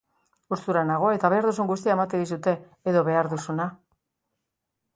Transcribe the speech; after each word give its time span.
Gustura 0.53 0.81
nago 0.91 1.11
eta 1.17 1.31
behar 1.33 1.47
duzun 1.49 1.69
guztia 1.73 1.93
ematen 1.97 2.25
dizute, 2.25 2.55
edo 2.93 3.07
behar 3.11 3.33
duzuna. 3.35 3.71